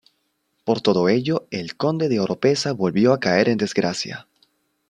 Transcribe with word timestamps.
Por 0.65 0.81
todo 0.81 1.09
ello, 1.09 1.47
el 1.51 1.75
conde 1.77 2.09
de 2.09 2.19
Oropesa 2.19 2.71
volvió 2.73 3.13
a 3.13 3.19
caer 3.19 3.49
en 3.49 3.57
desgracia. 3.59 4.27